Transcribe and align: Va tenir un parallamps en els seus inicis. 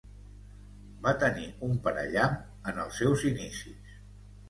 Va 1.03 1.13
tenir 1.25 1.45
un 1.69 1.77
parallamps 1.89 2.69
en 2.73 2.83
els 2.89 3.01
seus 3.05 3.31
inicis. 3.37 3.99